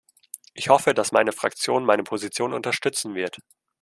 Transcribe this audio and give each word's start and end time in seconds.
Ich 0.55 0.69
hoffe, 0.69 0.95
dass 0.95 1.11
meine 1.11 1.31
Fraktion 1.31 1.85
meine 1.85 2.01
Position 2.03 2.53
unterstützen 2.55 3.13
wird. 3.13 3.37